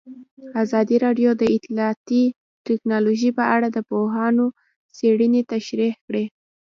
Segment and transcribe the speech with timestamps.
[0.63, 2.23] ازادي راډیو د اطلاعاتی
[2.67, 4.45] تکنالوژي په اړه د پوهانو
[4.97, 6.25] څېړنې تشریح کړې.